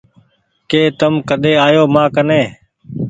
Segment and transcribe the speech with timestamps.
[0.69, 2.41] ڪه تم ڪۮي آيو مآ ڪني